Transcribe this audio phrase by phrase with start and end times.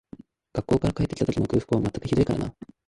[0.55, 2.55] 学校から帰って来た時の空腹は全くひどいからな